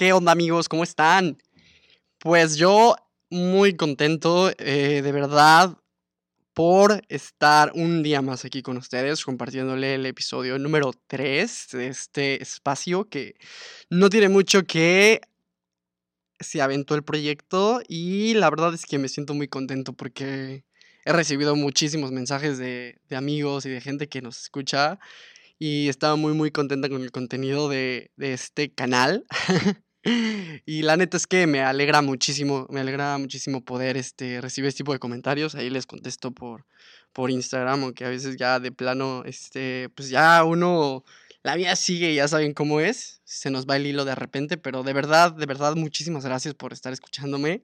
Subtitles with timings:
[0.00, 0.66] ¿Qué onda amigos?
[0.66, 1.36] ¿Cómo están?
[2.18, 2.96] Pues yo
[3.28, 5.76] muy contento, eh, de verdad,
[6.54, 12.42] por estar un día más aquí con ustedes, compartiéndole el episodio número 3 de este
[12.42, 13.34] espacio que
[13.90, 15.20] no tiene mucho que
[16.38, 20.64] se aventó el proyecto y la verdad es que me siento muy contento porque
[21.04, 24.98] he recibido muchísimos mensajes de, amigos y de gente que nos escucha
[25.58, 29.26] y estaba muy muy contenta con el contenido de este canal.
[30.02, 34.78] Y la neta es que me alegra muchísimo, me alegra muchísimo poder este, recibir este
[34.78, 35.54] tipo de comentarios.
[35.54, 36.66] Ahí les contesto por,
[37.12, 41.04] por Instagram, aunque a veces ya de plano, este, pues ya uno,
[41.42, 43.20] la vida sigue y ya saben cómo es.
[43.24, 46.72] Se nos va el hilo de repente, pero de verdad, de verdad, muchísimas gracias por
[46.72, 47.62] estar escuchándome.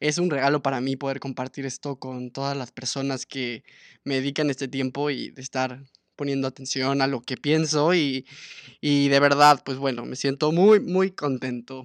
[0.00, 3.64] Es un regalo para mí poder compartir esto con todas las personas que
[4.04, 5.82] me dedican este tiempo y de estar
[6.16, 8.26] poniendo atención a lo que pienso y,
[8.80, 11.84] y de verdad, pues bueno, me siento muy, muy contento.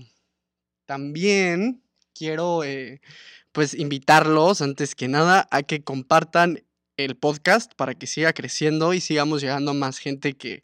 [0.85, 3.01] También quiero, eh,
[3.51, 6.63] pues, invitarlos, antes que nada, a que compartan
[6.97, 10.63] el podcast para que siga creciendo y sigamos llegando a más gente que,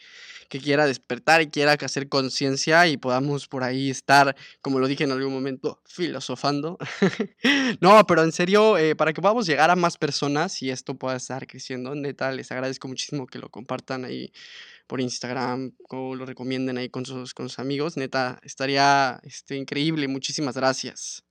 [0.53, 5.03] que quiera despertar y quiera hacer conciencia y podamos por ahí estar, como lo dije
[5.03, 6.77] en algún momento, filosofando.
[7.81, 11.15] no, pero en serio, eh, para que podamos llegar a más personas y esto pueda
[11.15, 14.31] estar creciendo, neta, les agradezco muchísimo que lo compartan ahí
[14.85, 17.97] por Instagram o lo recomienden ahí con sus, con sus amigos.
[17.97, 20.07] Neta, estaría este, increíble.
[20.07, 21.23] Muchísimas gracias.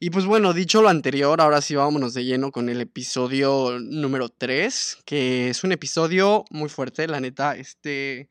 [0.00, 4.28] Y pues bueno, dicho lo anterior, ahora sí vámonos de lleno con el episodio número
[4.28, 8.28] 3, que es un episodio muy fuerte, la neta, este,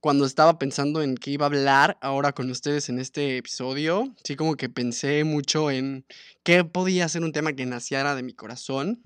[0.00, 4.34] cuando estaba pensando en qué iba a hablar ahora con ustedes en este episodio, sí
[4.34, 6.06] como que pensé mucho en
[6.42, 9.02] qué podía ser un tema que naciera de mi corazón.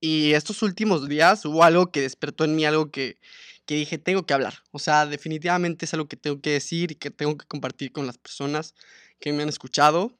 [0.00, 3.18] Y estos últimos días hubo algo que despertó en mí, algo que,
[3.66, 4.54] que dije, tengo que hablar.
[4.70, 8.06] O sea, definitivamente es algo que tengo que decir y que tengo que compartir con
[8.06, 8.74] las personas
[9.20, 10.18] que me han escuchado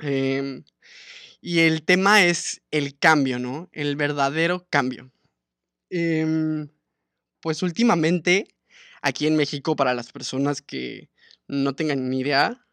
[0.00, 0.64] Em,
[1.40, 3.68] y el tema es el cambio, ¿no?
[3.72, 5.12] El verdadero cambio.
[5.90, 6.68] Em,
[7.40, 8.48] pues últimamente,
[9.02, 11.08] aquí en México, para las personas que
[11.48, 12.66] no tengan ni idea,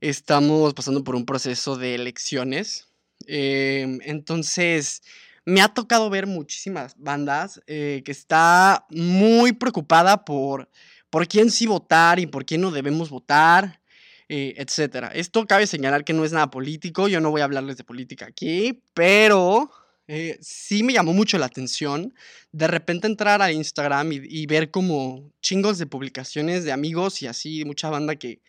[0.00, 2.88] estamos pasando por un proceso de elecciones.
[3.26, 5.02] Em, entonces,
[5.46, 10.68] me ha tocado ver muchísimas bandas eh, que está muy preocupada por,
[11.10, 13.80] por quién sí votar y por quién no debemos votar.
[14.28, 15.08] Eh, etcétera.
[15.08, 18.24] Esto cabe señalar que no es nada político, yo no voy a hablarles de política
[18.24, 19.70] aquí, pero
[20.06, 22.14] eh, sí me llamó mucho la atención
[22.50, 27.64] de repente entrar a Instagram y, ver como chingos de publicaciones de amigos y así,
[27.66, 28.40] mucha banda que,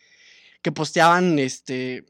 [0.61, 2.05] que posteaban este,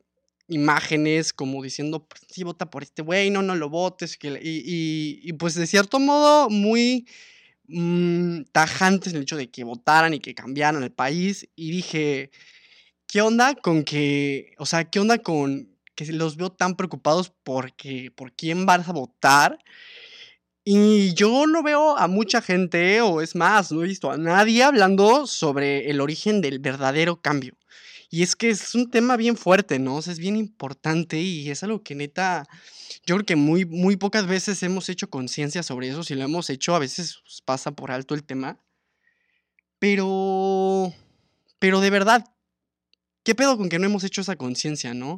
[0.47, 5.19] imágenes como diciendo, pues, sí, vota por este güey, no, no lo votes, que, y,
[5.23, 7.07] y, pues de cierto modo muy
[7.67, 12.31] mm, tajantes en el hecho de que votaran y que cambiaran el país, y dije,
[13.07, 18.11] ¿Qué onda con que, o sea, qué onda con que los veo tan preocupados porque,
[18.15, 19.59] por quién vas a votar?
[20.63, 24.63] Y yo no veo a mucha gente, o es más, no he visto a nadie
[24.63, 27.55] hablando sobre el origen del verdadero cambio.
[28.09, 29.99] Y es que es un tema bien fuerte, ¿no?
[29.99, 32.47] Es bien importante y es algo que neta,
[33.05, 36.03] yo creo que muy, muy pocas veces hemos hecho conciencia sobre eso.
[36.03, 38.59] Si lo hemos hecho, a veces pues, pasa por alto el tema.
[39.79, 40.93] Pero,
[41.59, 42.25] pero de verdad,
[43.25, 45.15] ¿Qué pedo con que no hemos hecho esa conciencia, no?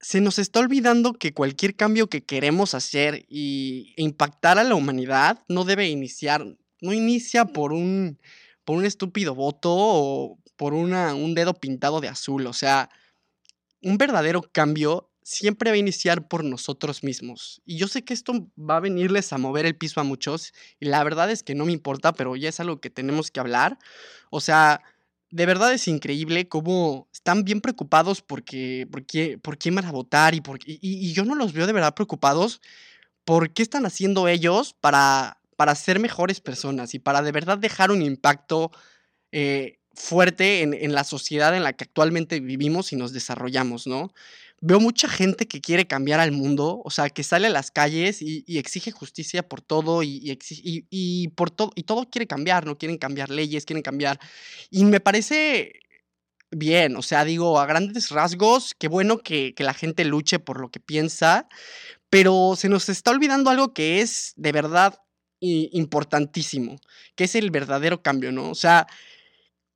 [0.00, 5.42] Se nos está olvidando que cualquier cambio que queremos hacer y impactar a la humanidad
[5.48, 6.46] no debe iniciar,
[6.80, 8.20] no inicia por un,
[8.64, 12.46] por un estúpido voto o por una, un dedo pintado de azul.
[12.46, 12.90] O sea,
[13.82, 17.60] un verdadero cambio siempre va a iniciar por nosotros mismos.
[17.64, 20.52] Y yo sé que esto va a venirles a mover el piso a muchos.
[20.78, 23.40] Y la verdad es que no me importa, pero ya es algo que tenemos que
[23.40, 23.80] hablar.
[24.30, 24.80] O sea,
[25.30, 30.34] de verdad es increíble cómo están bien preocupados porque, porque, por quién van a votar
[30.34, 32.60] y, y, yo no los veo de verdad preocupados
[33.24, 37.90] por qué están haciendo ellos para, para ser mejores personas y para de verdad dejar
[37.90, 38.70] un impacto
[39.32, 44.12] eh, fuerte en, en, la sociedad en la que actualmente vivimos y nos desarrollamos, ¿no?
[44.60, 48.20] Veo mucha gente que quiere cambiar al mundo, o sea, que sale a las calles
[48.22, 50.38] y, exige justicia por todo y,
[50.90, 52.76] y, por todo, y todo quiere cambiar, ¿no?
[52.76, 54.18] Quieren cambiar leyes, quieren cambiar.
[54.70, 55.72] Y me parece
[56.50, 60.60] bien, o sea, digo, a grandes rasgos, qué bueno que, que la gente luche por
[60.60, 61.48] lo que piensa,
[62.10, 65.00] pero se nos está olvidando algo que es de verdad
[65.40, 66.76] importantísimo,
[67.14, 68.50] que es el verdadero cambio, ¿no?
[68.50, 68.86] O sea,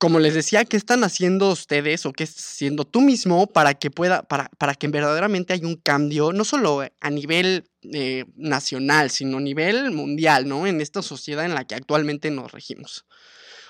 [0.03, 3.89] como les decía, ¿qué están haciendo ustedes o qué estás haciendo tú mismo para que
[3.89, 9.37] pueda, para, para que verdaderamente haya un cambio, no solo a nivel eh, nacional, sino
[9.37, 10.67] a nivel mundial, ¿no?
[10.67, 13.05] En esta sociedad en la que actualmente nos regimos.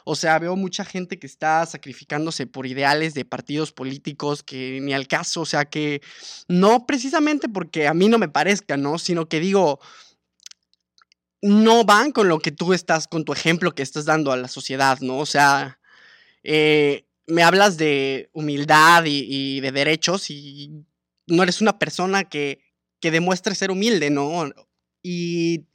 [0.06, 4.92] O sea, veo mucha gente que está sacrificándose por ideales de partidos políticos que ni
[4.92, 6.02] al caso, o sea, que
[6.48, 8.98] no precisamente porque a mí no me parezca, ¿no?
[8.98, 9.80] Sino que digo,
[11.44, 14.48] no van con lo que tú estás, con tu ejemplo que estás dando a la
[14.48, 15.20] sociedad, ¿no?
[15.20, 15.78] O sea,
[16.44, 20.72] eh, me hablas de humildad y, de derechos y
[21.28, 22.60] no eres una persona que,
[23.00, 24.52] que demuestre ser humilde, ¿no?
[25.02, 25.66] Y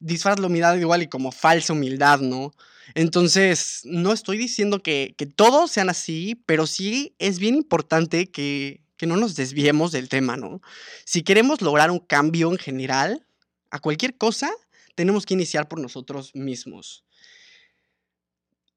[0.00, 2.52] disfraz la humildad igual y como falsa humildad, ¿no?
[2.94, 8.80] Entonces, no estoy diciendo que, que todos sean así, pero sí es bien importante que,
[8.96, 10.60] que no nos desviemos del tema, ¿no?
[11.04, 13.24] Si queremos lograr un cambio en general,
[13.70, 14.50] a cualquier cosa,
[14.94, 17.04] tenemos que iniciar por nosotros mismos.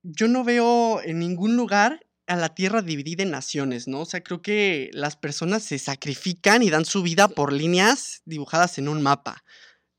[0.03, 4.01] Yo no veo en ningún lugar a la tierra dividida en naciones, ¿no?
[4.01, 8.77] O sea, creo que las personas se sacrifican y dan su vida por líneas dibujadas
[8.77, 9.43] en un mapa.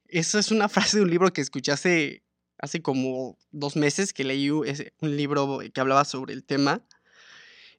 [0.09, 2.23] Esa es una frase de un libro que escuché hace,
[2.59, 6.85] hace como dos meses que leí un libro que hablaba sobre el tema.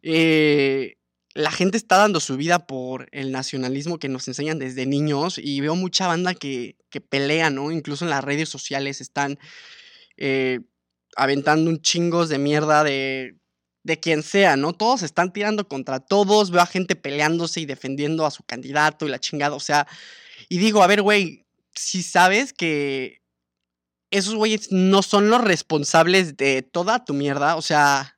[0.02, 0.98] Eh,
[1.34, 5.62] la gente está dando su vida por el nacionalismo que nos enseñan desde niños y
[5.62, 7.72] veo mucha banda que, que pelea, ¿no?
[7.72, 9.40] Incluso en las redes sociales están
[10.18, 10.60] eh,
[11.16, 13.38] aventando un chingos de mierda de,
[13.84, 14.74] de quien sea, ¿no?
[14.74, 19.10] Todos están tirando contra todos, veo a gente peleándose y defendiendo a su candidato y
[19.10, 19.88] la chingada, o sea,
[20.50, 21.46] y digo, a ver, güey,
[21.76, 23.22] si sabes que
[24.12, 28.14] esos güeyes no son los responsables de toda tu mierda, o sea,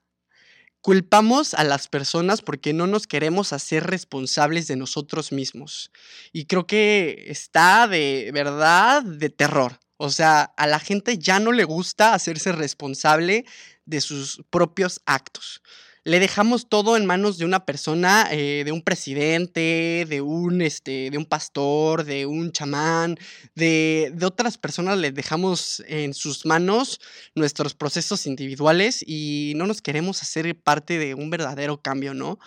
[0.85, 5.89] Culpamos a las personas porque no nos queremos hacer responsables de nosotros mismos.
[6.31, 9.79] Y creo que está de verdad de terror.
[9.97, 13.45] O sea, a la gente ya no le gusta hacerse responsable
[13.85, 15.61] de sus propios actos
[16.05, 21.09] le dejamos todo en manos de una persona, eh, de un presidente, de un, este,
[21.09, 23.17] de un pastor, de un chamán,
[23.55, 27.01] de, de, otras personas, le dejamos en sus manos
[27.33, 32.37] nuestros procesos individuales y no nos queremos hacer parte de un verdadero cambio, ¿no?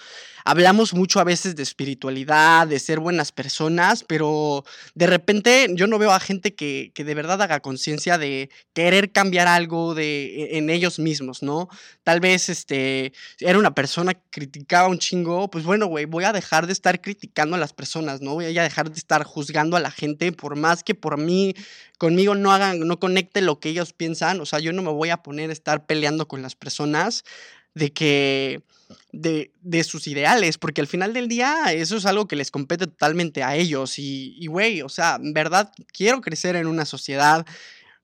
[0.45, 4.65] Hablamos mucho a veces de espiritualidad, de ser buenas personas, pero
[4.95, 9.13] de repente yo no veo a gente que, que de verdad haga conciencia de querer
[9.13, 11.69] cambiar algo de, e, en ellos mismos, ¿no?
[12.03, 13.13] Tal vez, este
[13.49, 17.00] era una persona que criticaba un chingo, pues bueno, güey, voy a dejar de estar
[17.00, 18.35] criticando a las personas, ¿no?
[18.35, 21.55] Voy a dejar de estar juzgando a la gente, por más que por mí,
[21.97, 25.09] conmigo no hagan, no conecte lo que ellos piensan, o sea, yo no me voy
[25.09, 27.25] a poner a estar peleando con las personas
[27.73, 28.65] de que,
[29.12, 32.87] de, de sus ideales, porque al final del día eso es algo que les compete
[32.87, 37.47] totalmente a ellos y, güey, o sea, en verdad, quiero crecer en una sociedad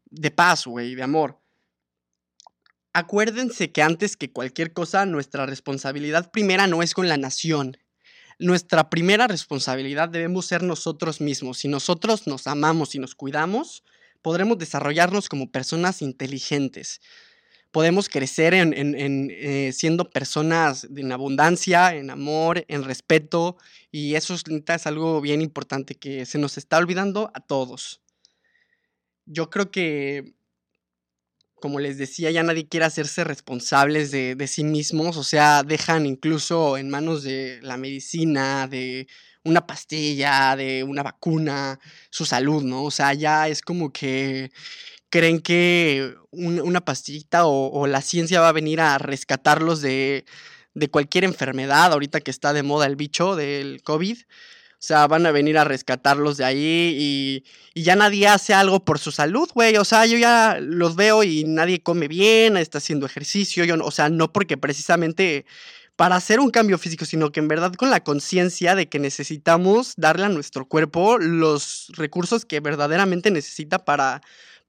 [0.06, 1.43] de paz, güey, de amor
[2.96, 7.76] Acuérdense que antes que cualquier cosa, nuestra responsabilidad primera no es con la nación.
[8.38, 11.58] Nuestra primera responsabilidad debemos ser nosotros mismos.
[11.58, 13.82] Si nosotros nos amamos y nos cuidamos,
[14.22, 17.00] podremos desarrollarnos como personas inteligentes.
[17.72, 23.56] Podemos crecer en, eh, siendo personas en abundancia, en amor, en respeto.
[23.90, 28.02] Y eso es algo bien importante que se nos está olvidando a todos.
[29.26, 30.34] Yo creo que
[31.64, 36.76] como les decía, ya nadie quiere hacerse responsables de, sí mismos, o sea, dejan incluso
[36.76, 39.08] en manos de la medicina, de
[39.44, 41.80] una pastilla, de una vacuna,
[42.10, 42.84] su salud, ¿no?
[42.84, 44.50] O sea, ya es como que
[45.08, 50.26] creen que una pastillita o, la ciencia va a venir a rescatarlos de,
[50.74, 54.18] de cualquier enfermedad, ahorita que está de moda el bicho del COVID.
[54.84, 58.84] O sea, van a venir a rescatarlos de ahí y, y ya nadie hace algo
[58.84, 59.78] por su salud, güey.
[59.78, 63.64] O sea, yo ya los veo y nadie come bien, está haciendo ejercicio.
[63.64, 65.46] Yo, o sea, no porque precisamente
[65.96, 69.94] para hacer un cambio físico, sino que en verdad con la conciencia de que necesitamos
[69.96, 74.20] darle a nuestro cuerpo los recursos que verdaderamente necesita para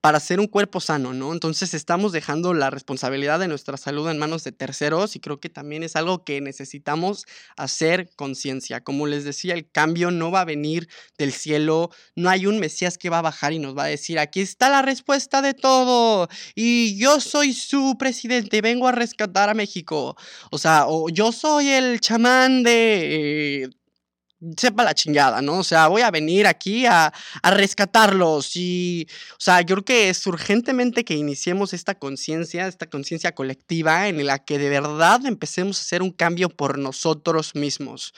[0.06, 1.34] para ser un cuerpo sano, ¿no?
[1.34, 5.50] Entonces estamos dejando la responsabilidad de nuestra salud en manos de terceros y creo que
[5.50, 7.26] también es algo que necesitamos
[7.58, 8.84] hacer conciencia.
[8.84, 13.00] Como les decía, el cambio no va a venir del cielo, no hay un Mesías
[13.00, 16.30] que va a bajar y nos va a decir, aquí está la respuesta de todo
[16.54, 20.16] y yo soy su presidente, vengo a rescatar a México.
[20.52, 23.64] O sea, o yo soy el chamán de...
[23.64, 23.70] Eh,
[24.58, 25.60] sepa la chingada, ¿no?
[25.60, 27.12] O sea, voy a venir aquí a,
[27.42, 32.88] a rescatarlos y, o sea, yo creo que es urgentemente que iniciemos esta conciencia, esta
[32.90, 38.14] conciencia colectiva en la que de verdad empecemos a hacer un cambio por nosotros mismos.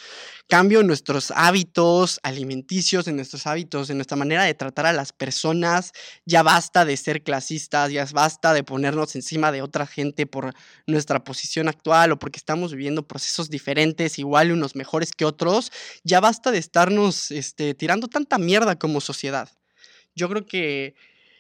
[0.50, 5.12] Cambio en nuestros hábitos alimenticios, en nuestros hábitos, en nuestra manera de tratar a las
[5.12, 5.92] personas.
[6.26, 10.54] Ya basta de ser clasistas, ya basta de ponernos encima de otra gente por
[10.86, 15.72] nuestra posición actual o porque estamos viviendo procesos diferentes, igual unos mejores que otros.
[16.04, 19.50] Ya basta de estarnos este, tirando tanta mierda como sociedad.
[20.16, 20.96] Yo creo que,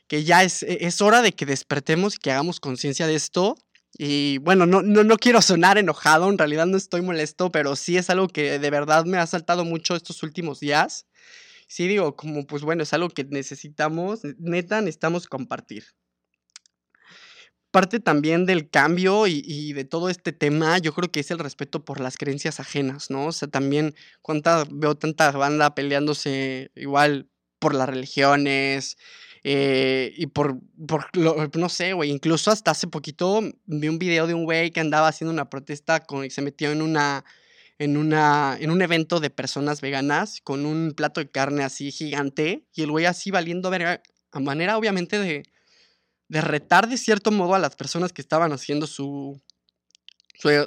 [0.07, 3.55] que ya es, e, es hora de que despertemos y que hagamos conciencia de esto
[3.97, 7.97] Y bueno, no, no, no quiero sonar enojado, en realidad no estoy molesto, pero sí
[7.97, 11.07] es algo que de verdad me ha saltado mucho estos últimos días.
[11.67, 15.85] Sí digo, como pues bueno, es algo que necesitamos, neta, necesitamos compartir.
[17.71, 21.39] Parte también del cambio y, y de todo este tema, yo creo que es el
[21.39, 23.27] respeto por las creencias ajenas, ¿no?
[23.27, 28.97] O sea, también cuánta, veo tanta banda peleándose igual por las religiones,
[29.49, 31.05] eh, y por, por
[31.57, 35.07] no sé, güey, incluso hasta hace poquito vi un video de un güey que andaba
[35.07, 37.23] haciendo una protesta con, y se metió en una,
[37.77, 42.65] en una, en un evento de personas veganas con un plato de carne así gigante
[42.73, 44.01] y el güey así valiendo verga,
[44.33, 45.43] a manera obviamente de,
[46.29, 49.41] de retar de cierto modo a las personas que estaban haciendo su,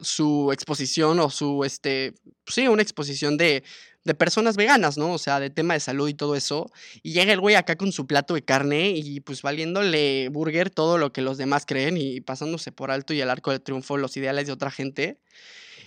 [0.02, 2.14] su, exposición o su, este,
[2.46, 3.62] sí, una exposición de,
[4.04, 5.12] de personas veganas, ¿no?
[5.12, 6.70] O sea, de tema de salud y todo eso.
[7.02, 10.98] Y llega el güey acá con su plato de carne y pues valiéndole burger todo
[10.98, 14.16] lo que los demás creen y pasándose por alto y el arco de triunfo los
[14.16, 15.20] ideales de otra gente.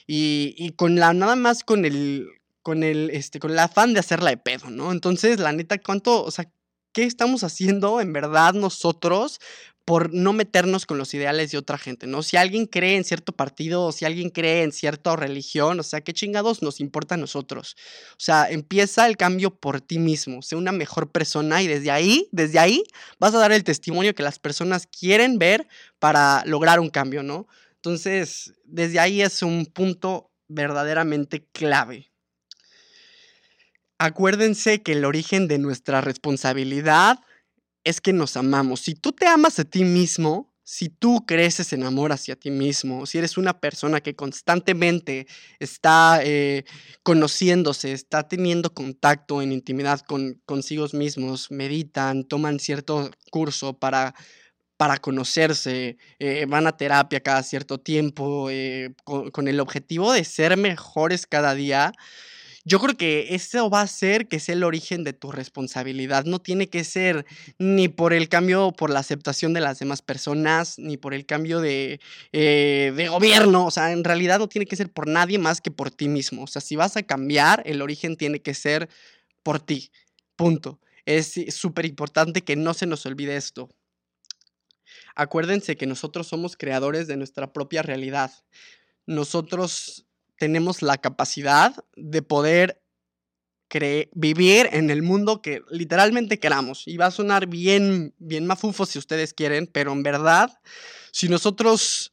[0.05, 2.27] Y, y con la, nada más con el,
[2.61, 4.91] con el, este, con el afán de hacerla de pedo, ¿no?
[4.91, 6.49] Entonces, la neta, ¿cuánto, o sea,
[6.93, 9.39] qué estamos haciendo en verdad nosotros
[9.85, 12.23] por no meternos con los ideales de otra gente, ¿no?
[12.23, 16.01] Si alguien cree en cierto partido o si alguien cree en cierta religión, o sea,
[16.01, 17.75] ¿qué chingados nos importa a nosotros?
[18.11, 22.29] O sea, empieza el cambio por ti mismo, sé una mejor persona y desde ahí,
[22.31, 22.83] desde ahí
[23.19, 25.67] vas a dar el testimonio que las personas quieren ver
[25.99, 27.47] para lograr un cambio, ¿no?
[27.75, 32.12] Entonces, desde ahí es un punto verdaderamente clave.
[34.03, 37.19] Acuérdense que el origen de nuestra responsabilidad
[37.85, 38.81] es que nos amamos.
[38.81, 43.05] Si tú te amas a ti mismo, si tú creces en amor hacia ti mismo,
[43.05, 45.25] si eres una persona que constantemente
[45.57, 46.65] está eh,
[47.01, 54.15] conociéndose, está teniendo contacto en intimidad con consigo mismos, meditan, toman cierto curso para,
[54.75, 60.57] para conocerse, eh, van a terapia cada cierto tiempo, eh, con el objetivo de ser
[60.57, 61.93] mejores cada día,
[62.65, 66.23] yo creo que eso va a ser que sea el origen de tu responsabilidad.
[66.23, 67.25] No tiene que ser
[67.59, 71.59] ni por el cambio, por la aceptación de las demás personas, ni por el cambio
[71.59, 71.99] de,
[72.31, 73.65] eh, de gobierno.
[73.65, 76.43] O sea, en realidad no tiene que ser por nadie más que por ti mismo.
[76.43, 78.87] O sea, si vas a cambiar, el origen tiene que ser
[79.43, 79.91] por ti.
[80.37, 80.79] Punto.
[81.05, 83.69] Es súper importante que no se nos olvide esto.
[85.15, 88.31] Acuérdense que nosotros somos creadores de nuestra propia realidad.
[89.05, 90.05] Nosotros
[90.37, 92.83] tenemos la capacidad de poder
[94.13, 96.83] vivir en el mundo que literalmente queramos.
[96.87, 100.51] Y va a sonar bien, bien mafufo si ustedes quieren, pero en verdad,
[101.11, 102.11] si nosotros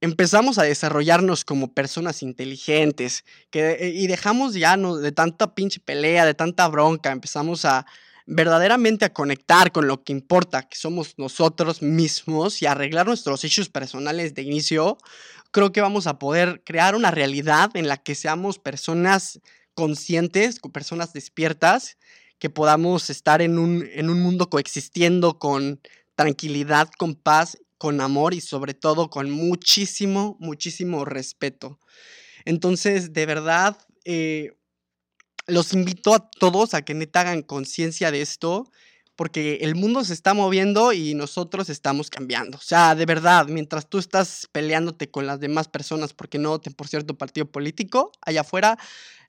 [0.00, 5.78] empezamos a desarrollarnos como personas inteligentes que, eh, y dejamos ya no, de tanta pinche
[5.78, 7.86] pelea, de tanta bronca, empezamos a
[8.26, 13.68] verdaderamente a conectar con lo que importa, que somos nosotros mismos y arreglar nuestros issues
[13.68, 14.96] personales de inicio,
[15.52, 19.40] creo que vamos a poder crear una realidad en la que seamos personas
[19.74, 21.98] conscientes, personas despiertas,
[22.38, 25.80] que podamos estar en un, en un mundo coexistiendo con
[26.16, 31.78] tranquilidad, con paz, con amor y sobre todo con muchísimo, muchísimo respeto.
[32.44, 34.56] Entonces, de verdad, eh,
[35.46, 38.70] los invito a todos a que neta hagan conciencia de esto
[39.22, 42.58] porque el mundo se está moviendo y nosotros estamos cambiando.
[42.58, 46.72] O sea, de verdad, mientras tú estás peleándote con las demás personas porque no voten
[46.72, 48.76] por cierto partido político, allá afuera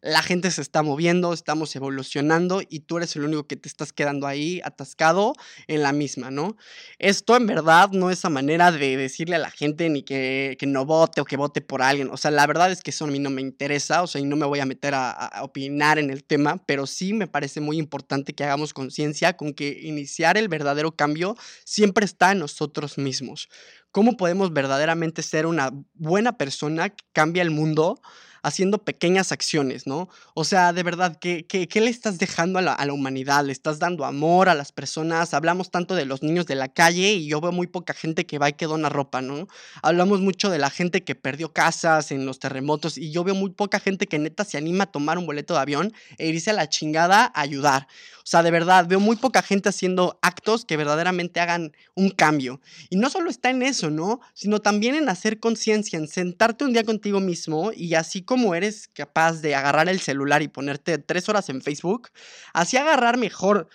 [0.04, 3.94] la gente se está moviendo, estamos evolucionando y tú eres el único que te estás
[3.94, 5.34] quedando ahí atascado
[5.68, 6.58] en la misma, ¿no?
[7.00, 10.86] Esto en verdad no es a manera de decirle a la gente ni que, no
[10.86, 12.10] vote o que vote por alguien.
[12.12, 14.26] O sea, la verdad es que eso a mí no me interesa, o sea, y
[14.26, 17.62] no me voy a meter a, a opinar en el tema, pero sí me parece
[17.62, 22.98] muy importante que hagamos conciencia con que iniciar el verdadero cambio siempre está en nosotros
[22.98, 23.48] mismos.
[23.92, 28.02] ¿Cómo podemos verdaderamente ser una buena persona que cambia el mundo?
[28.44, 30.10] Haciendo pequeñas acciones, ¿no?
[30.36, 33.44] O sea, de verdad, ¿qué, qué, le estás dejando a la, a la, humanidad?
[33.46, 35.34] ¿Le estás dando amor a las personas?
[35.34, 38.38] Hablamos tanto de los niños de la calle y yo veo muy poca gente que
[38.38, 39.48] va y que dona ropa, ¿no?
[39.82, 43.52] Hablamos mucho de la gente que perdió casas en los terremotos y yo veo muy
[43.52, 46.54] poca gente que neta se anima a tomar un boleto de avión e irse a
[46.54, 47.88] la chingada a ayudar.
[48.24, 52.62] O sea, de verdad, veo muy poca gente haciendo actos que verdaderamente hagan un cambio.
[52.90, 54.22] Y no solo está en eso, ¿no?
[54.34, 58.88] Sino también en hacer conciencia, en sentarte un día contigo mismo y así como eres
[58.88, 62.10] capaz de agarrar el celular y ponerte tres horas en Facebook,
[62.54, 63.68] así agarrar mejor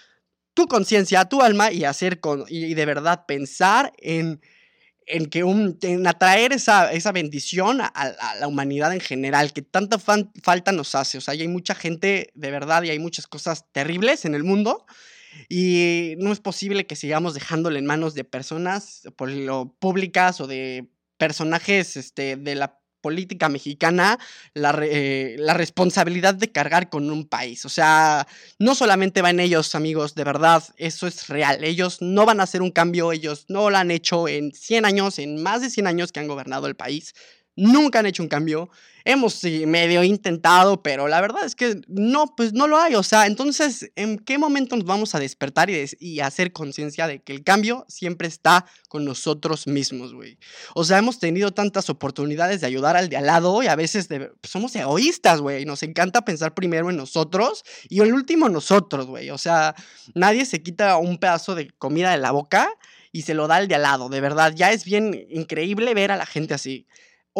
[0.54, 4.40] tu conciencia, tu alma y hacer con, y de verdad pensar en
[5.08, 7.90] en, que un, en atraer esa, esa bendición a,
[8.38, 11.18] la humanidad en general, que tanta falta nos hace.
[11.18, 14.86] O sea, hay mucha gente de verdad y hay muchas cosas terribles en el mundo
[15.48, 20.46] y no es posible que sigamos dejándole en manos de personas por lo públicas o
[20.46, 24.18] de personajes este, de la política mexicana
[24.52, 27.64] la, eh, la, responsabilidad de cargar con un país.
[27.64, 28.26] O sea,
[28.58, 31.64] no solamente va en ellos, amigos, de verdad, eso es real.
[31.64, 35.18] Ellos no van a hacer un cambio, ellos no lo han hecho en 100 años,
[35.18, 37.14] en más de 100 años que han gobernado el país
[37.58, 38.70] nunca han hecho un cambio.
[39.04, 42.94] Hemos medio intentado, pero la verdad es que no, pues no lo hay.
[42.94, 47.32] O sea, entonces, ¿en qué momento nos vamos a despertar y, hacer conciencia de que
[47.32, 50.38] el cambio siempre está con nosotros mismos, güey?
[50.74, 54.08] O sea, hemos tenido tantas oportunidades de ayudar al de al lado y a veces
[54.08, 55.64] pues, somos egoístas, güey.
[55.64, 59.30] Nos encanta pensar primero en nosotros y el último nosotros, güey.
[59.30, 59.74] O sea,
[60.14, 62.68] nadie se quita un pedazo de comida de la boca
[63.10, 64.10] y se lo da al de al lado.
[64.10, 66.86] De verdad, ya es bien increíble ver a la gente así.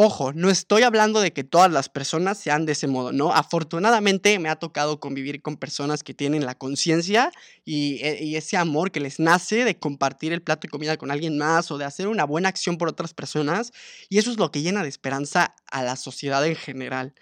[0.01, 3.33] Ojo, no estoy hablando de que todas las personas sean de ese modo, ¿no?
[3.33, 7.33] Afortunadamente me ha tocado convivir con personas que tienen la conciencia
[7.65, 11.37] y, eh, ese amor que les nace de compartir el plato de comida con alguien
[11.37, 13.73] más o de hacer una buena acción por otras personas.
[14.09, 17.13] Y eso es lo que llena de esperanza a la sociedad en general.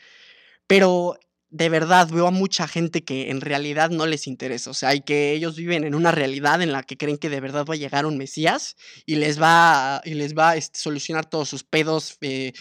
[0.67, 1.19] Pero
[1.57, 5.01] de verdad veo a mucha gente que en realidad no les interesa, o sea, y
[5.01, 7.79] que ellos viven en una realidad en la que creen que de verdad va a
[7.79, 12.19] llegar un Mesías y les va, y les va a este, solucionar todos sus pedos
[12.21, 12.53] eh,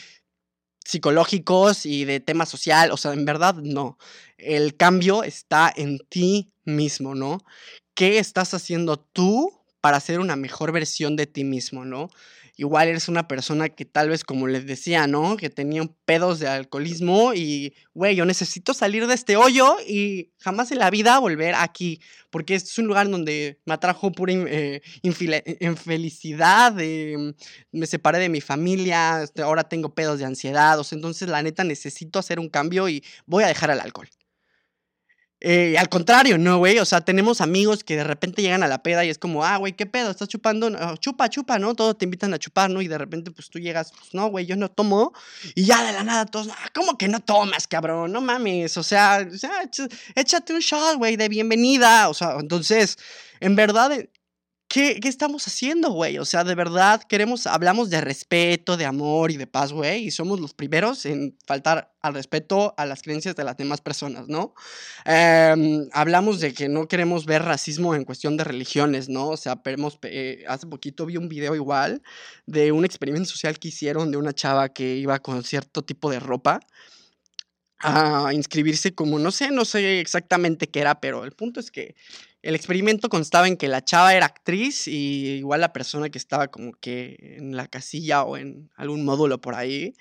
[0.86, 3.98] psicológicos y de tema social, o sea, en verdad no.
[4.38, 7.40] El cambio está en ti mismo, ¿no?
[7.96, 12.10] ¿Qué estás haciendo tú para ser una mejor versión de ti mismo, ¿no?
[12.58, 15.38] Igual eres una persona que tal vez, como les decía, ¿no?
[15.38, 20.72] Que tenía pedos de alcoholismo y, güey, yo necesito salir de este hoyo y jamás
[20.72, 24.82] en la vida volver aquí, porque es un lugar donde me atrajo pura eh,
[25.60, 31.28] infelicidad, me separé de mi familia, este, ahora tengo pedos de ansiedad, o sea, entonces
[31.30, 34.10] la neta necesito hacer un cambio y voy a dejar el alcohol.
[35.42, 36.80] Eh, al contrario, no, güey.
[36.80, 39.58] O sea, tenemos amigos que de repente llegan a la peda y es como, ah,
[39.58, 40.10] güey, ¿qué pedo?
[40.10, 40.72] ¿Estás chupando?
[40.98, 41.76] chupa, chupa, ¿no?
[41.76, 42.82] Todos te invitan a chupar, ¿no?
[42.82, 45.14] Y de repente, pues tú llegas, pues no, güey, yo no tomo.
[45.54, 48.12] Y ya de la nada todos, ah, ¿cómo que no tomas, cabrón?
[48.12, 48.78] No mames.
[48.78, 49.70] O sea, o sea
[50.16, 52.10] échate un shot, güey, de bienvenida.
[52.10, 52.98] O sea, entonces,
[53.40, 53.92] en verdad,
[54.68, 56.18] ¿Qué, estamos haciendo, güey?
[56.18, 60.12] O sea, de verdad queremos, hablamos de respeto, de amor y de paz, güey, y
[60.12, 64.54] somos los primeros en faltar al respeto a las creencias de las demás personas, ¿no?
[65.06, 69.30] Em, hablamos de que no queremos ver racismo en cuestión de religiones, ¿no?
[69.30, 69.62] O sea,
[70.04, 72.02] eh, hace poquito vi un video igual
[72.48, 76.20] de un experimento social que hicieron de una chava que iba con cierto tipo de
[76.20, 76.60] ropa
[77.86, 81.96] a inscribirse como, no sé, no sé exactamente qué era, pero el punto es que
[82.42, 86.48] el experimento constaba en que la chava era actriz y igual la persona que estaba
[86.48, 89.94] como que en la casilla o en algún módulo por ahí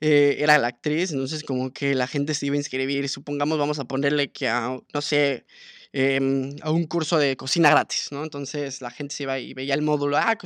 [0.00, 3.78] eh, era la actriz, entonces como que la gente se iba a inscribir, supongamos vamos
[3.78, 5.46] a ponerle que a, no sé,
[5.92, 8.24] em, a un curso de cocina gratis, ¿no?
[8.24, 10.36] Entonces la gente se iba y veía el módulo, ah,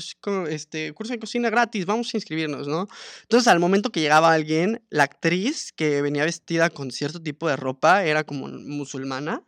[0.48, 2.88] este curso de cocina gratis, vamos a inscribirnos, ¿no?
[3.22, 7.56] Entonces al momento que llegaba alguien, la actriz que venía vestida con cierto tipo de
[7.56, 9.42] ropa era como musulmana,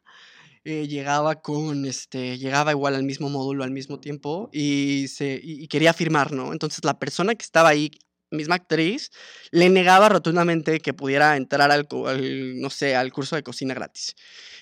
[0.65, 5.67] eh, llegaba con, este, llegaba igual al mismo módulo al mismo tiempo y, se, y
[5.69, 6.53] quería firmar, ¿no?
[6.53, 7.91] Entonces la persona que estaba ahí
[8.31, 9.11] misma actriz,
[9.51, 11.89] le negaba rotundamente que pudiera entrar al,
[12.61, 14.15] no sé, al curso de cocina gratis.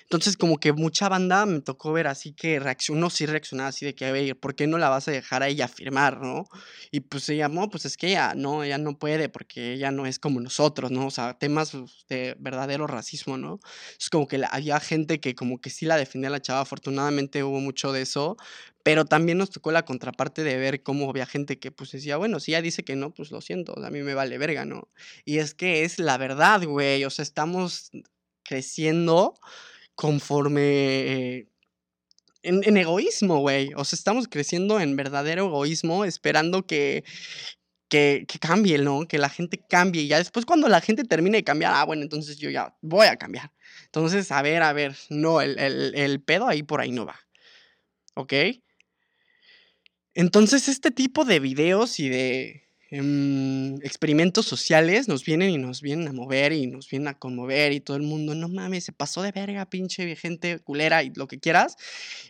[0.03, 3.93] Entonces, como que mucha banda me tocó ver así que reaccionó, sí reaccionaba así de
[3.93, 6.45] que, a ¿por qué no la vas a dejar a ella firmar, no?
[6.91, 10.05] Y pues se llamó, pues es que ella no, ella no puede porque ella no
[10.05, 11.07] es como nosotros, ¿no?
[11.07, 13.59] O sea, temas pues, de verdadero racismo, ¿no?
[13.99, 17.59] Es como que había gente que como que sí la defendía la chava, afortunadamente hubo
[17.59, 18.37] mucho de eso,
[18.87, 22.39] pero también nos tocó la contraparte de ver cómo había gente que pues decía, bueno,
[22.39, 24.87] si ella dice que no, pues lo siento, a mí me vale verga, ¿no?
[25.25, 27.91] Y es que es la verdad, güey, o sea, estamos
[28.45, 29.37] creciendo
[29.93, 31.49] conforme...
[32.43, 33.71] en, egoísmo, güey.
[33.75, 37.03] O sea, estamos creciendo en verdadero egoísmo, esperando que,
[37.89, 39.05] que, que, cambie, ¿no?
[39.05, 40.03] Que la gente cambie.
[40.03, 43.07] Y ya después, cuando la gente termine de cambiar, ah, bueno, entonces yo ya voy
[43.07, 43.51] a cambiar.
[43.83, 47.19] Entonces, a ver, a ver, no, el, el, el pedo ahí por ahí no va.
[48.15, 48.33] ¿Ok?
[50.17, 56.07] Entonces, este tipo de videos y de em, experimentos sociales nos vienen y nos vienen
[56.07, 59.21] a mover y nos vienen a conmover y todo el mundo, no mames, se pasó
[59.21, 61.75] de verga, pinche gente culera y lo que quieras.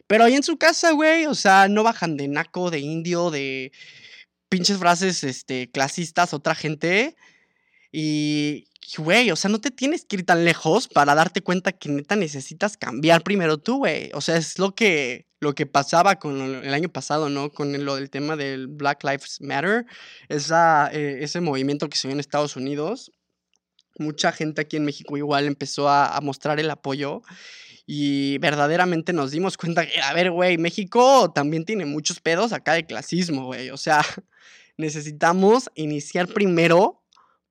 [0.05, 3.71] Pero ahí en su casa, güey, o sea, no bajan de naco, de indio, de
[4.49, 7.15] pinches frases este, clasistas, otra gente.
[7.93, 11.87] Y, güey, o sea, no te tienes que ir tan lejos para darte cuenta que
[11.87, 14.09] neta necesitas cambiar primero tú, güey.
[14.13, 17.51] O sea, es lo que, lo que pasaba con el año pasado, ¿no?
[17.51, 19.85] Con lo del tema del Black Lives Matter,
[20.29, 23.11] esa, eh, ese movimiento que se dio en Estados Unidos.
[23.99, 27.21] Mucha gente aquí en México igual empezó a, a mostrar el apoyo
[27.85, 32.73] y verdaderamente nos dimos cuenta que, a ver, güey, México también tiene muchos pedos acá
[32.73, 33.69] de clasismo, güey.
[33.69, 34.01] O sea,
[34.77, 37.01] necesitamos iniciar primero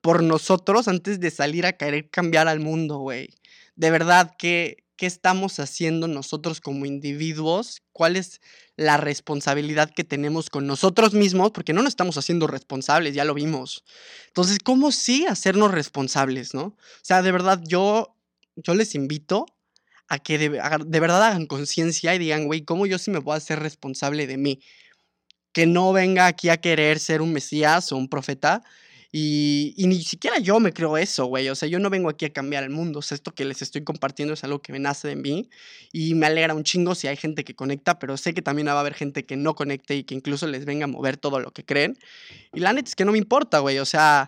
[0.01, 3.29] por nosotros antes de salir a querer cambiar al mundo, güey.
[3.75, 7.81] De verdad, ¿qué, ¿qué estamos haciendo nosotros como individuos?
[7.93, 8.41] ¿Cuál es
[8.75, 11.51] la responsabilidad que tenemos con nosotros mismos?
[11.51, 13.83] Porque no nos estamos haciendo responsables, ya lo vimos.
[14.27, 16.63] Entonces, ¿cómo sí hacernos responsables, no?
[16.63, 18.15] O sea, de verdad, yo,
[18.55, 19.45] yo les invito
[20.09, 20.49] a que de,
[20.99, 24.59] verdad hagan conciencia y digan, güey, ¿cómo yo sí me puedo hacer responsable de mí?
[25.51, 28.63] Que no venga aquí a querer ser un mesías o un profeta,
[29.11, 31.49] y, ni siquiera yo me creo eso, güey.
[31.49, 32.99] O sea, yo no vengo aquí a cambiar el mundo.
[32.99, 35.49] O sea, esto que les estoy compartiendo es algo que me nace de mí.
[35.93, 38.73] Y me alegra un chingo si hay gente que conecta, pero sé que también va
[38.73, 41.51] a haber gente que no conecte y que incluso les venga a mover todo lo
[41.51, 41.97] que creen.
[42.53, 43.79] Y la neta es que no me importa, güey.
[43.79, 44.27] O sea,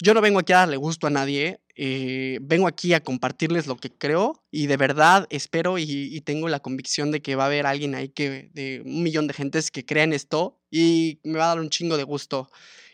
[0.00, 1.60] yo no vengo aquí a darle gusto a nadie.
[1.74, 6.46] Eh, vengo aquí a compartirles lo que creo y de verdad espero y, y, tengo
[6.48, 9.70] la convicción de que va a haber alguien ahí que de un millón de gentes
[9.70, 12.50] que crean esto y me va a dar un chingo de gusto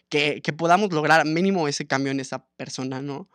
[0.09, 3.29] que, podamos lograr mínimo ese cambio en esa persona, ¿no?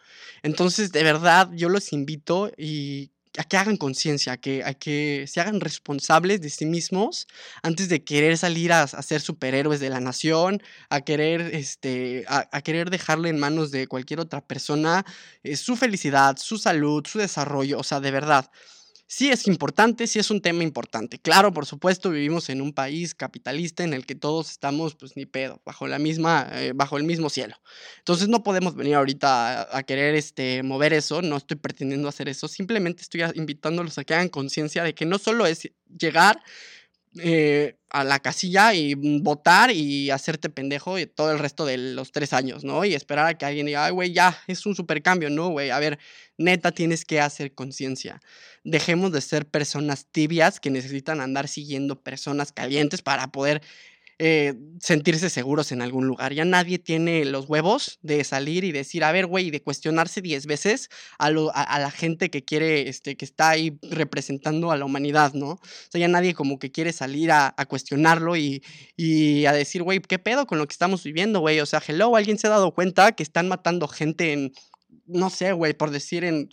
[0.43, 5.25] Entonces, de verdad, yo los invito y a que hagan conciencia, a que, a que
[5.27, 7.27] se hagan responsables de sí mismos
[7.63, 12.89] antes de querer salir a, ser superhéroes de la nación, a querer, este, a, querer
[12.89, 15.05] dejarle en manos de cualquier otra persona
[15.43, 18.51] eh, su felicidad, su salud, su desarrollo, o sea, de verdad
[19.12, 21.19] sí es importante, sí es un tema importante.
[21.19, 25.26] Claro, por supuesto, vivimos en un país capitalista en el que todos estamos, pues ni
[25.26, 27.58] pedo, bajo la misma, eh, bajo el mismo cielo.
[27.97, 32.47] Entonces no podemos venir ahorita a, querer este, mover eso, no estoy pretendiendo hacer eso,
[32.47, 35.69] simplemente estoy invitándolos a que hagan conciencia de que no solo es
[36.00, 36.41] llegar,
[37.19, 42.13] eh, a la casilla y votar y hacerte pendejo y todo el resto de los
[42.13, 42.86] tres años, ¿no?
[42.86, 45.71] Y esperar a que alguien diga, ay, güey, ya, es un supercambio, ¿no, güey?
[45.71, 46.00] A ver,
[46.38, 48.21] neta, tienes que hacer conciencia.
[48.63, 53.62] Dejemos de ser personas tibias que necesitan andar siguiendo personas calientes para poder
[54.23, 56.31] eh, sentirse seguros en algún lugar.
[56.31, 60.45] Ya nadie tiene los huevos de salir y decir, a ver, güey, de cuestionarse diez
[60.45, 65.53] veces a, la gente que quiere, este, que está ahí representando a la humanidad, ¿no?
[65.53, 68.63] O sea, ya nadie como que quiere salir a, cuestionarlo y,
[68.95, 71.60] y, a decir, güey, ¿qué pedo con lo que estamos viviendo, güey?
[71.60, 74.53] O sea, hello, ¿alguien se ha dado cuenta que están matando gente en,
[75.07, 76.47] no sé, güey, por decir en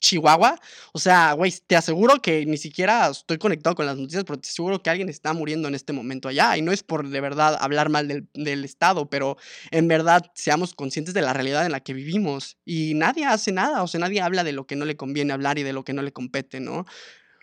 [0.00, 0.58] Chihuahua.
[0.92, 4.48] O sea, güey, te aseguro que ni siquiera estoy conectado con las noticias, pero te
[4.48, 6.56] aseguro que alguien está muriendo en este momento allá.
[6.56, 9.36] Y no es por de verdad hablar mal del, Estado, pero
[9.70, 12.56] en verdad seamos conscientes de la realidad en la que vivimos.
[12.64, 15.58] Y nadie hace nada, o sea, nadie habla de lo que no le conviene hablar
[15.58, 16.86] y de lo que no le compete, ¿no?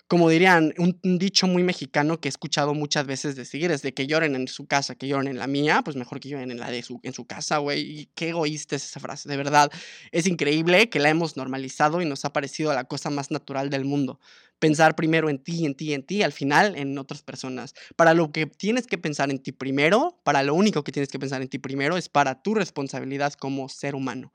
[0.08, 4.08] Como dirían, un, dicho muy mexicano que he escuchado muchas veces decir es de que
[4.08, 6.72] lloren en su casa, que lloren en la mía, pues mejor que lloren en la
[6.72, 7.82] de su, en su casa, güey.
[7.82, 9.70] Y qué egoísta es esa frase, de verdad.
[10.14, 13.84] Es increíble que la hemos normalizado y nos ha parecido la cosa más natural del
[13.84, 14.20] mundo.
[14.60, 17.74] Pensar primero en ti, en ti, en ti, al final en otras personas.
[17.98, 21.20] Para lo que tienes que pensar en ti primero, para lo único que tienes que
[21.20, 24.32] pensar en ti primero es para tu responsabilidad como ser humano,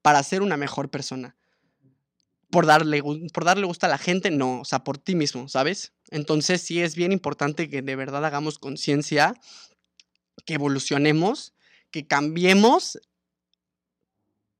[0.00, 1.36] para ser una mejor persona
[2.54, 5.92] por darle, por darle gusto a la gente, no, o sea, por ti mismo, ¿sabes?
[6.10, 9.34] Entonces sí es bien importante que de verdad hagamos conciencia,
[10.46, 11.52] que evolucionemos,
[11.90, 13.00] que cambiemos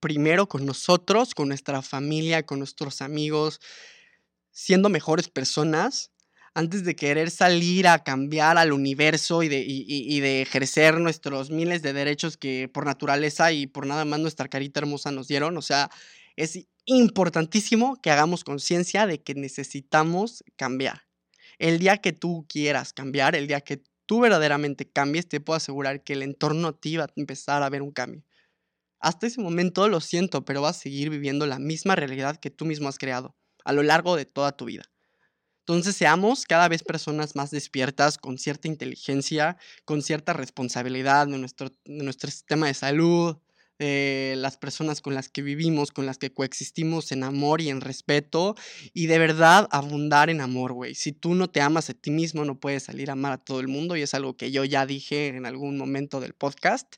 [0.01, 3.61] primero con nosotros, con nuestra familia, con nuestros amigos,
[4.51, 6.11] siendo mejores personas,
[6.53, 11.81] antes de querer salir a cambiar al universo y de, y de, ejercer nuestros miles
[11.83, 15.57] de derechos que por naturaleza y por nada más nuestra carita hermosa nos dieron.
[15.57, 15.91] O sea,
[16.35, 21.03] es importantísimo que hagamos conciencia de que necesitamos cambiar.
[21.59, 26.03] El día que tú quieras cambiar, el día que tú verdaderamente cambies, te puedo asegurar
[26.03, 28.25] que el entorno a ti va a empezar a ver un cambio.
[29.01, 32.65] Hasta ese momento lo siento, pero vas a seguir viviendo la misma realidad que tú
[32.65, 34.85] mismo has creado a lo largo de toda tu vida.
[35.61, 41.71] Entonces seamos cada vez personas más despiertas, con cierta inteligencia, con cierta responsabilidad de nuestro,
[41.87, 43.39] de nuestro sistema de salud,
[43.79, 47.81] eh, las personas con las que vivimos, con las que coexistimos en amor y en
[47.81, 48.55] respeto
[48.93, 50.95] y de verdad abundar en amor, güey.
[50.95, 53.61] Si tú no te amas a ti mismo, no puedes salir a amar a todo
[53.61, 56.95] el mundo y es algo que yo ya dije en algún momento del podcast.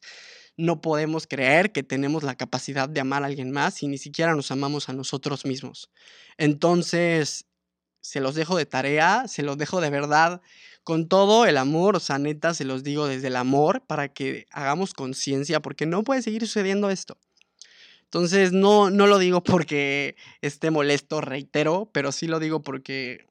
[0.59, 4.35] No podemos creer que tenemos la capacidad de amar a alguien más y ni siquiera
[4.35, 5.91] nos amamos a nosotros mismos.
[6.39, 7.47] Entonces,
[8.07, 10.41] se los dejo de tarea, se los dejo de verdad
[10.85, 14.47] con todo el amor, o sea, neta, se los digo desde el amor para que
[14.53, 17.19] hagamos conciencia, porque no puede seguir sucediendo esto.
[18.05, 23.27] Entonces, no, no lo digo porque esté molesto, reitero, pero sí lo digo porque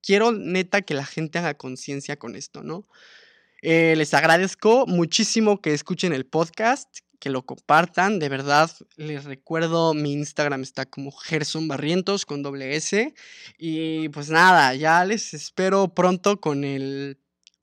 [0.00, 2.86] quiero neta que la gente haga conciencia con esto, ¿no?
[3.62, 8.18] Eh, les agradezco muchísimo que escuchen el podcast, que lo compartan.
[8.18, 13.14] De verdad, les recuerdo, mi Instagram está como Gerson Barrientos con doble S.
[13.56, 17.18] Y pues nada, ya les espero pronto con el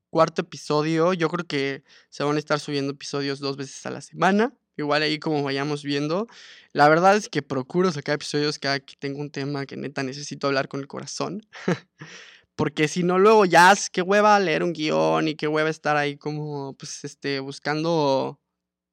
[0.10, 1.14] cuarto episodio.
[1.14, 4.52] Yo creo que se van a estar subiendo episodios dos veces a la semana.
[4.78, 6.26] Igual ahí como vayamos viendo.
[6.74, 10.48] La verdad es que procuro sacar episodios cada que tengo un tema que neta necesito
[10.48, 11.46] hablar con el corazón.
[12.56, 16.18] Porque si no, luego ya que hueva leer un guion y qué hueva estar ahí
[16.18, 18.41] como, pues, este, buscando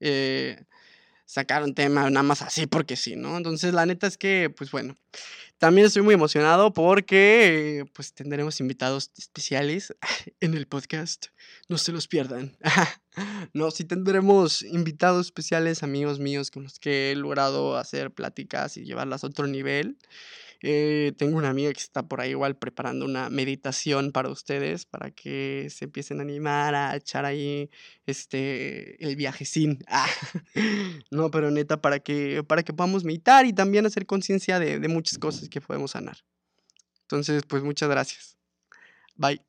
[0.00, 0.64] eh,
[1.24, 3.36] sacar un tema nada más así porque sí, ¿no?
[3.36, 4.96] Entonces, la neta es que, pues bueno,
[5.58, 9.94] también estoy muy emocionado porque, pues, tendremos invitados especiales
[10.40, 11.26] en el podcast.
[11.68, 12.56] No se los pierdan.
[13.52, 18.84] no, sí tendremos invitados especiales, amigos míos con los que he logrado hacer pláticas y
[18.84, 19.98] llevarlas a otro nivel.
[20.62, 25.10] Eh, tengo una amiga que está por ahí igual preparando una meditación para ustedes, para
[25.12, 27.70] que se empiecen a animar a echar ahí
[28.06, 29.78] este el viajecín.
[29.88, 30.08] Ah,
[31.10, 34.88] no, pero neta, para que, para que podamos meditar y también hacer conciencia de, de
[34.88, 36.18] muchas cosas que podemos sanar.
[37.02, 38.36] Entonces, pues muchas gracias.
[39.16, 39.47] Bye.